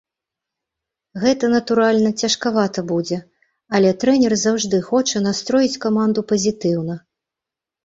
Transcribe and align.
Гэта, 1.23 1.45
натуральна, 1.55 2.09
цяжкавата 2.23 2.79
будзе, 2.93 3.19
але 3.79 3.93
трэнер 4.05 4.33
заўжды 4.47 4.83
хоча 4.89 5.17
настроіць 5.29 5.81
каманду 5.87 6.27
пазітыўна. 6.35 7.01